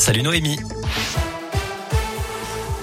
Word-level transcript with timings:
Salut 0.00 0.22
Noémie. 0.22 0.79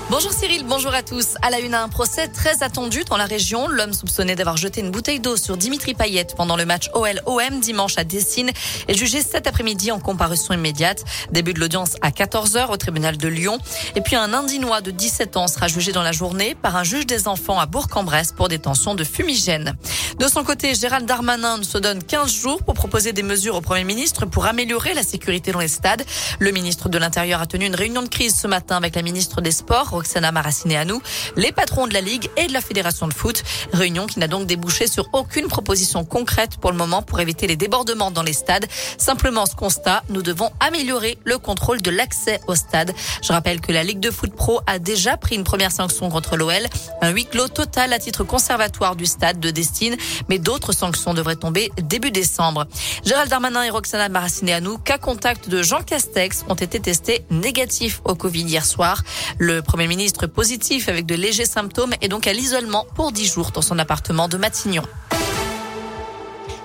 Bonjour 0.10 0.32
Cyril, 0.32 0.64
bonjour 0.66 0.94
à 0.94 1.04
tous. 1.04 1.36
À 1.42 1.50
la 1.50 1.60
une, 1.60 1.74
un 1.74 1.90
procès 1.90 2.30
très 2.30 2.64
attendu 2.64 3.04
dans 3.04 3.18
la 3.18 3.26
région. 3.26 3.68
L'homme 3.68 3.92
soupçonné 3.92 4.38
d'avoir 4.38 4.56
jeté 4.56 4.80
une 4.80 4.90
bouteille 4.90 5.20
d'eau 5.20 5.36
sur 5.36 5.58
Dimitri 5.58 5.96
Payet 5.96 6.28
pendant 6.38 6.56
le 6.56 6.66
match 6.66 6.90
OL-OM 6.94 7.60
dimanche 7.60 7.98
à 7.98 8.06
Dessine 8.06 8.52
est 8.88 8.94
jugé 8.94 9.22
cet 9.22 9.48
après-midi 9.48 9.92
en 9.92 10.00
comparution 10.00 10.54
immédiate. 10.54 11.04
Début 11.34 11.54
de 11.54 11.60
l'audience 11.60 11.96
à 12.02 12.12
14h 12.12 12.70
au 12.70 12.78
tribunal 12.78 13.18
de 13.18 13.28
Lyon. 13.28 13.58
Et 13.98 14.02
puis 14.02 14.16
un 14.16 14.34
Indinois 14.34 14.80
de 14.80 14.92
17 14.92 15.36
ans 15.36 15.48
sera 15.48 15.68
jugé 15.68 15.92
dans 15.92 16.04
la 16.04 16.14
journée 16.14 16.56
par 16.56 16.78
un 16.78 16.86
juge 16.86 17.06
des 17.06 17.28
enfants 17.28 17.60
à 17.60 17.66
Bourg-en-Bresse 17.66 18.32
pour 18.32 18.48
détention 18.48 18.96
de 18.96 19.04
fumigène. 19.04 19.76
De 20.20 20.28
son 20.30 20.46
côté, 20.46 20.74
Gérald 20.74 21.06
Darmanin 21.06 21.62
se 21.64 21.78
donne 21.78 22.02
15 22.02 22.34
jours 22.34 22.64
pour 22.64 22.76
proposer 22.76 23.12
des 23.12 23.24
mesures 23.24 23.56
au 23.56 23.62
Premier 23.62 23.84
ministre 23.84 24.26
pour 24.26 24.46
améliorer 24.46 24.94
la 24.94 25.04
sécurité 25.04 25.52
dans 25.52 25.60
les 25.60 25.68
stades. 25.68 26.06
Le 26.40 26.52
ministre 26.52 26.88
de 26.88 26.98
l'Intérieur 26.98 27.42
a 27.42 27.46
tenu 27.46 27.66
une 27.66 27.76
réunion 27.76 28.04
de 28.04 28.08
crise 28.08 28.36
ce 28.36 28.48
matin 28.48 28.78
avec 28.78 28.96
la 28.96 29.02
ministre 29.02 29.42
des 29.42 29.52
Sports, 29.52 29.97
Roxana 29.98 30.32
Maracineanu, 30.32 30.94
les 31.36 31.52
patrons 31.52 31.88
de 31.88 31.94
la 31.94 32.02
Ligue 32.02 32.30
et 32.38 32.48
de 32.48 32.54
la 32.54 32.62
Fédération 32.62 33.08
de 33.08 33.14
foot. 33.14 33.44
Réunion 33.74 34.06
qui 34.06 34.20
n'a 34.20 34.28
donc 34.28 34.46
débouché 34.48 34.88
sur 34.88 35.10
aucune 35.14 35.48
proposition 35.48 36.06
concrète 36.06 36.58
pour 36.58 36.72
le 36.72 36.78
moment 36.78 37.02
pour 37.02 37.20
éviter 37.20 37.48
les 37.48 37.56
débordements 37.56 38.12
dans 38.12 38.24
les 38.24 38.34
stades. 38.34 38.68
Simplement 38.98 39.46
ce 39.46 39.56
constat, 39.56 40.04
nous 40.10 40.22
devons 40.22 40.52
améliorer 40.60 41.18
le 41.24 41.38
contrôle 41.40 41.82
de 41.82 41.90
l'accès 41.90 42.40
au 42.48 42.56
stade. 42.56 42.94
Je 43.24 43.34
rappelle 43.34 43.60
que 43.60 43.72
la 43.72 43.84
Ligue 43.84 44.00
de 44.00 44.12
foot 44.12 44.34
pro 44.34 44.62
a 44.68 44.80
déjà 44.80 45.18
pris 45.18 45.36
une 45.36 45.44
première 45.44 45.72
sanction 45.72 46.10
contre 46.10 46.38
l'OL, 46.38 46.68
un 47.02 47.10
huis 47.10 47.26
clos 47.26 47.48
total 47.48 47.92
à 47.94 48.00
titre 48.00 48.24
conservatoire 48.24 48.96
du 48.96 49.06
stade 49.06 49.40
de 49.40 49.50
Destine, 49.50 49.98
mais 50.30 50.38
d'autres 50.38 50.74
sanctions 50.74 51.14
devraient 51.14 51.36
tomber 51.36 51.72
début 51.82 52.12
décembre. 52.12 52.68
Gérald 53.04 53.30
Darmanin 53.30 53.64
et 53.64 53.70
Roxana 53.70 54.10
Maracineanu, 54.10 54.78
cas 54.84 54.98
contact 54.98 55.50
de 55.50 55.64
Jean 55.64 55.82
Castex, 55.82 56.46
ont 56.50 56.56
été 56.56 56.80
testés 56.80 57.26
négatifs 57.32 58.02
au 58.06 58.16
Covid 58.16 58.44
hier 58.44 58.66
soir. 58.66 59.04
Le 59.38 59.62
Premier 59.62 59.87
ministre 59.88 60.28
positif 60.28 60.90
avec 60.90 61.06
de 61.06 61.16
légers 61.16 61.46
symptômes 61.46 61.94
et 62.02 62.08
donc 62.08 62.28
à 62.28 62.34
l'isolement 62.34 62.86
pour 62.96 63.12
10 63.12 63.26
jours 63.26 63.52
dans 63.52 63.62
son 63.62 63.80
appartement 63.80 64.28
de 64.28 64.38
Matignon. 64.38 64.84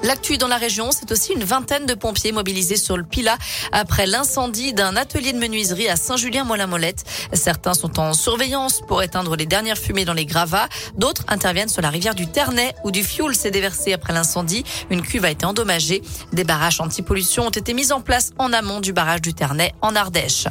L'actu 0.03 0.36
dans 0.36 0.48
la 0.48 0.56
région, 0.56 0.91
c'est 0.91 1.12
aussi 1.12 1.33
une 1.33 1.45
vingtaine 1.45 1.86
de 1.86 1.95
pompiers 1.95 2.33
mobilisés 2.33 2.77
sur 2.77 2.97
le 2.97 3.05
Pila 3.05 3.39
après 3.70 4.05
l'incendie 4.06 4.72
d'un 4.72 4.97
atelier 4.97 5.33
de 5.33 5.39
menuiserie 5.39 5.89
à 5.89 5.94
Saint-Julien-Molin-Molette. 5.94 7.05
Certains 7.33 7.75
sont 7.75 8.00
en 8.00 8.12
surveillance 8.12 8.81
pour 8.89 9.05
éteindre 9.05 9.36
les 9.36 9.47
dernières 9.47 9.78
fumées 9.78 10.05
dans 10.05 10.12
les 10.12 10.27
gravats. 10.27 10.69
D'autres 10.97 11.22
interviennent 11.28 11.69
sur 11.69 11.83
la 11.83 11.91
rivière 11.91 12.17
du 12.17 12.27
Ternay 12.27 12.75
où 12.83 12.91
du 12.91 13.05
fioul 13.05 13.36
s'est 13.36 13.53
déversé 13.53 13.92
après 13.92 14.12
l'incendie. 14.12 14.64
Une 14.91 15.03
cuve 15.03 15.25
a 15.25 15.31
été 15.31 15.47
endommagée. 15.47 16.03
Des 16.33 16.42
barrages 16.42 16.81
anti-pollution 16.81 17.47
ont 17.47 17.50
été 17.50 17.72
mis 17.72 17.92
en 17.92 18.00
place 18.00 18.33
en 18.39 18.53
amont 18.53 18.81
du 18.81 18.92
barrage 18.92 19.22
du 19.22 19.34
Ternay 19.34 19.72
en 19.83 19.94
Ardèche. 19.94 20.48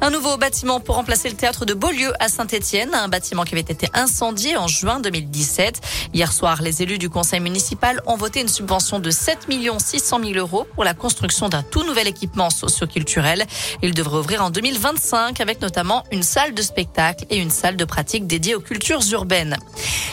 Un 0.00 0.10
nouveau 0.10 0.36
bâtiment 0.36 0.80
pour 0.80 0.96
remplacer 0.96 1.28
le 1.28 1.36
théâtre 1.36 1.64
de 1.64 1.74
Beaulieu 1.74 2.12
à 2.18 2.28
Saint-Etienne, 2.28 2.94
un 2.94 3.08
bâtiment 3.08 3.44
qui 3.44 3.54
avait 3.54 3.60
été 3.60 3.88
incendié 3.92 4.56
en 4.56 4.66
juin 4.66 4.98
2017. 4.98 5.80
Hier 6.14 6.32
soir, 6.32 6.62
les 6.62 6.82
élus 6.82 6.98
du 6.98 7.10
conseil 7.10 7.40
municipal 7.40 8.00
ont 8.06 8.16
voté 8.16 8.40
une 8.40 8.48
subvention 8.48 8.79
de 8.80 9.10
7 9.10 9.46
600 9.78 10.20
000 10.24 10.38
euros 10.38 10.66
pour 10.74 10.84
la 10.84 10.94
construction 10.94 11.50
d'un 11.50 11.62
tout 11.62 11.82
nouvel 11.84 12.08
équipement 12.08 12.48
socioculturel. 12.48 13.44
Il 13.82 13.92
devrait 13.92 14.18
ouvrir 14.18 14.42
en 14.42 14.50
2025 14.50 15.38
avec 15.40 15.60
notamment 15.60 16.02
une 16.10 16.22
salle 16.22 16.54
de 16.54 16.62
spectacle 16.62 17.26
et 17.28 17.36
une 17.36 17.50
salle 17.50 17.76
de 17.76 17.84
pratique 17.84 18.26
dédiée 18.26 18.54
aux 18.54 18.60
cultures 18.60 19.02
urbaines. 19.12 19.58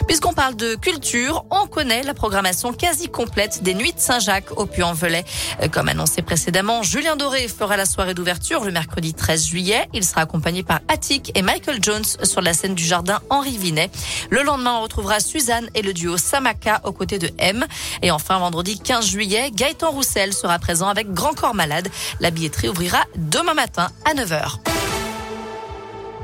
Puisqu'on 0.06 0.34
parle 0.34 0.56
de 0.56 0.76
culture, 0.76 1.46
on 1.50 1.66
connaît 1.66 2.04
la 2.04 2.14
programmation 2.14 2.74
quasi 2.74 3.08
complète 3.08 3.64
des 3.64 3.74
Nuits 3.74 3.94
de 3.94 4.00
Saint-Jacques 4.00 4.58
au 4.58 4.66
Puy-en-Velay. 4.66 5.24
Comme 5.72 5.88
annoncé 5.88 6.22
précédemment, 6.22 6.84
Julien 6.84 7.16
Doré 7.16 7.48
fera 7.48 7.78
la 7.78 7.86
soirée 7.86 8.14
d'ouverture 8.14 8.66
le 8.66 8.72
mercredi 8.72 9.14
13 9.14 9.48
juillet. 9.48 9.88
Il 9.94 10.04
sera 10.04 10.22
accompagné 10.22 10.64
par 10.64 10.82
Attic 10.90 11.32
et 11.36 11.42
Michael 11.42 11.82
Jones 11.82 12.06
sur 12.24 12.42
la 12.42 12.54
scène 12.54 12.76
du 12.76 12.84
jardin 12.84 13.22
Henri 13.30 13.58
Vinet. 13.58 13.90
Le 14.30 14.44
lendemain, 14.44 14.76
on 14.78 14.82
retrouvera 14.82 15.22
Suzanne 15.22 15.70
et 15.74 15.82
le 15.82 15.94
duo 15.94 16.18
Samaka 16.18 16.82
aux 16.84 16.92
côtés 16.92 17.20
de 17.20 17.30
M. 17.38 17.66
Et 18.02 18.12
enfin, 18.12 18.38
vendredi 18.40 18.57
15 18.64 19.06
juillet, 19.06 19.52
Gaëtan 19.52 19.92
Roussel 19.92 20.34
sera 20.34 20.60
présent 20.60 20.88
avec 20.88 21.12
Grand 21.14 21.34
Corps 21.34 21.54
Malade. 21.54 21.90
La 22.20 22.32
billetterie 22.32 22.70
ouvrira 22.70 23.04
demain 23.16 23.54
matin 23.54 23.90
à 24.06 24.14
9h. 24.14 24.60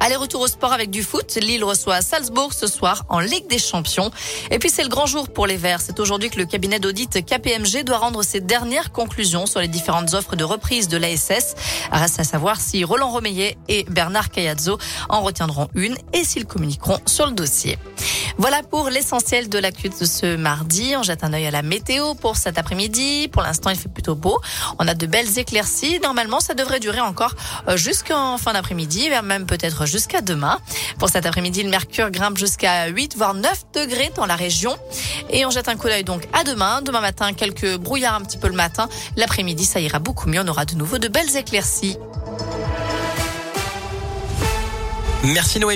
Allez, 0.05 0.17
retour 0.17 0.41
au 0.41 0.47
sport 0.47 0.73
avec 0.73 0.89
du 0.89 1.01
foot. 1.01 1.33
Lille 1.35 1.63
reçoit 1.63 2.01
Salzbourg 2.01 2.51
ce 2.53 2.67
soir 2.67 3.05
en 3.07 3.21
Ligue 3.21 3.47
des 3.47 3.57
Champions. 3.57 4.11
Et 4.51 4.59
puis 4.59 4.69
c'est 4.69 4.83
le 4.83 4.89
grand 4.89 5.05
jour 5.05 5.29
pour 5.29 5.47
les 5.47 5.55
Verts. 5.55 5.79
C'est 5.79 5.97
aujourd'hui 5.97 6.29
que 6.29 6.37
le 6.37 6.45
cabinet 6.45 6.77
d'audit 6.77 7.25
KPMG 7.25 7.85
doit 7.85 7.99
rendre 7.99 8.21
ses 8.21 8.41
dernières 8.41 8.91
conclusions 8.91 9.45
sur 9.45 9.61
les 9.61 9.69
différentes 9.69 10.13
offres 10.13 10.35
de 10.35 10.43
reprise 10.43 10.89
de 10.89 10.97
l'ASS. 10.97 11.55
Reste 11.89 12.19
à 12.19 12.25
savoir 12.25 12.59
si 12.59 12.83
Roland 12.83 13.11
Romeillet 13.11 13.57
et 13.69 13.85
Bernard 13.85 14.29
Cayazzo 14.29 14.77
en 15.07 15.21
retiendront 15.21 15.69
une 15.73 15.95
et 16.11 16.25
s'ils 16.25 16.47
communiqueront 16.47 16.99
sur 17.05 17.25
le 17.25 17.31
dossier. 17.31 17.77
Voilà 18.37 18.63
pour 18.63 18.89
l'essentiel 18.89 19.49
de 19.49 19.59
l'actu 19.59 19.89
de 19.89 20.05
ce 20.05 20.35
mardi. 20.35 20.93
On 20.97 21.03
jette 21.03 21.23
un 21.23 21.33
œil 21.33 21.45
à 21.45 21.51
la 21.51 21.61
météo 21.61 22.15
pour 22.15 22.35
cet 22.35 22.57
après-midi. 22.57 23.27
Pour 23.27 23.41
l'instant, 23.41 23.69
il 23.69 23.77
fait 23.77 23.89
plutôt 23.89 24.15
beau. 24.15 24.39
On 24.79 24.87
a 24.87 24.95
de 24.95 25.05
belles 25.05 25.37
éclaircies. 25.37 25.99
Normalement, 26.01 26.39
ça 26.39 26.53
devrait 26.53 26.79
durer 26.79 26.99
encore 26.99 27.35
euh, 27.67 27.77
jusqu'en 27.77 28.37
fin 28.37 28.53
d'après-midi, 28.53 29.09
même 29.23 29.45
peut-être 29.45 29.85
jusqu'à 29.85 30.21
demain. 30.21 30.59
Pour 30.97 31.09
cet 31.09 31.25
après-midi, 31.25 31.63
le 31.63 31.69
mercure 31.69 32.09
grimpe 32.09 32.37
jusqu'à 32.37 32.87
8 32.87 33.15
voire 33.17 33.33
9 33.33 33.65
degrés 33.73 34.11
dans 34.15 34.25
la 34.25 34.35
région. 34.35 34.75
Et 35.29 35.45
on 35.45 35.51
jette 35.51 35.69
un 35.69 35.75
coup 35.75 35.87
d'œil 35.87 36.03
donc 36.03 36.27
à 36.33 36.43
demain. 36.43 36.81
Demain 36.81 37.01
matin, 37.01 37.33
quelques 37.33 37.77
brouillards 37.77 38.15
un 38.15 38.21
petit 38.21 38.37
peu 38.37 38.47
le 38.47 38.55
matin. 38.55 38.89
L'après-midi, 39.15 39.65
ça 39.65 39.79
ira 39.79 39.99
beaucoup 39.99 40.27
mieux. 40.27 40.41
On 40.43 40.47
aura 40.47 40.65
de 40.65 40.75
nouveau 40.75 40.97
de 40.97 41.07
belles 41.07 41.35
éclaircies. 41.35 41.97
Merci 45.23 45.59
Noé. 45.59 45.71